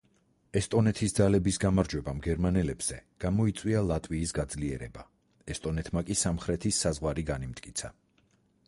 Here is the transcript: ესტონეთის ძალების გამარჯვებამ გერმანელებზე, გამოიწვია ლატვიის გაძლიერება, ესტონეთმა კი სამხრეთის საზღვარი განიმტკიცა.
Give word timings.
ესტონეთის 0.59 1.11
ძალების 1.17 1.59
გამარჯვებამ 1.63 2.23
გერმანელებზე, 2.27 2.97
გამოიწვია 3.27 3.83
ლატვიის 3.91 4.35
გაძლიერება, 4.39 5.07
ესტონეთმა 5.57 6.05
კი 6.11 6.21
სამხრეთის 6.25 6.83
საზღვარი 6.87 7.29
განიმტკიცა. 7.33 7.95